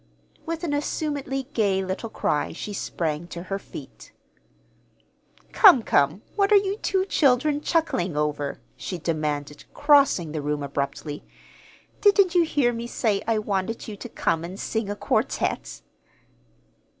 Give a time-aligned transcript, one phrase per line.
[0.47, 4.11] With an assumedly gay little cry she sprang to her feet.
[5.51, 11.23] "Come, come, what are you two children chuckling over?" she demanded, crossing the room abruptly.
[11.99, 15.83] "Didn't you hear me say I wanted you to come and sing a quartet?"